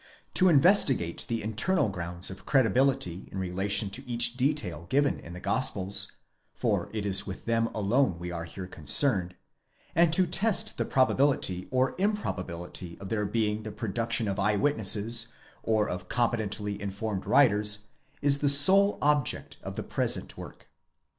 [0.33, 5.39] To investigate the internal grounds of credibility in relation to each detail given in the
[5.39, 6.13] Gospels,
[6.55, 9.35] (for it is with them alone we are here concerned)
[9.93, 15.33] and to test the probability or improbability of their being the production of eye witnesses,
[15.61, 17.89] or of compe tently informed writers,
[18.23, 20.67] is the sole object of the present work.